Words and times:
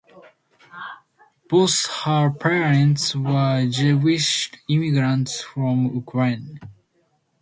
Both 1.47 1.85
her 2.05 2.31
parents 2.31 3.15
were 3.15 3.67
Jewish 3.69 4.51
immigrants 4.67 5.43
from 5.43 5.93
Ukraine. 5.93 6.59